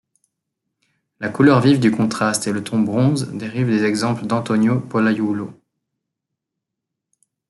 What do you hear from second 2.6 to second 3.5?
ton bronze